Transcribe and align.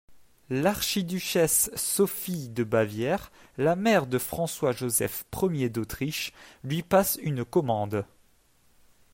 L'archiduchesse 0.49 1.69
Sophie 1.75 2.49
de 2.49 2.63
Bavière, 2.63 3.31
la 3.59 3.75
mère 3.75 4.07
de 4.07 4.17
François-Joseph 4.17 5.25
Ier 5.43 5.69
d'Autriche, 5.69 6.33
lui 6.63 6.81
passe 6.81 7.19
une 7.21 7.45
commande. 7.45 8.03